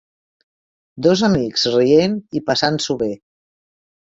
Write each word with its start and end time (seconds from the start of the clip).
Dos 1.07 1.21
amics 1.27 1.67
rient 1.75 2.17
i 2.41 2.45
passant-s'ho 2.49 2.99
bé. 3.03 3.11